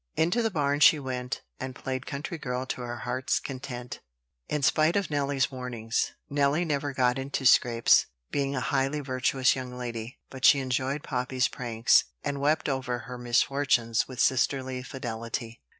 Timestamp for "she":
0.79-0.97, 10.43-10.57